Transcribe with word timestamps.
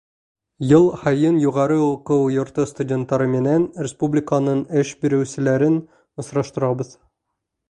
Йыл 0.69 0.85
һайын 1.01 1.35
юғары 1.43 1.77
уҡыу 1.89 2.23
йорто 2.37 2.65
студенттары 2.71 3.27
менән 3.35 3.69
республиканың 3.85 4.65
эш 4.83 4.95
биреүселәрен 5.05 5.81
осраштырабыҙ. 6.25 6.95